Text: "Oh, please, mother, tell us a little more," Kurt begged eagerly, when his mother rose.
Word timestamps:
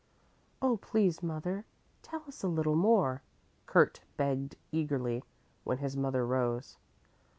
"Oh, 0.63 0.77
please, 0.77 1.21
mother, 1.21 1.63
tell 2.01 2.23
us 2.27 2.41
a 2.41 2.47
little 2.47 2.73
more," 2.75 3.21
Kurt 3.67 4.01
begged 4.17 4.55
eagerly, 4.71 5.23
when 5.63 5.77
his 5.77 5.95
mother 5.95 6.25
rose. 6.25 6.77